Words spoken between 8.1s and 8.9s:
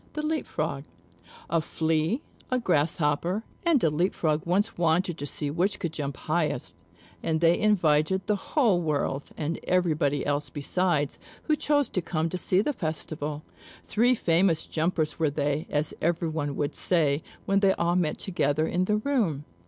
the whole